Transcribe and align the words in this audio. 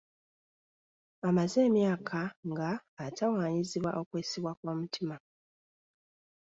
Amaze 1.27 1.57
emyaka 1.67 2.19
nga 2.51 2.69
atawaanyizibwa 3.05 3.91
okwesiba 4.01 4.51
kw'omutima. 4.59 5.15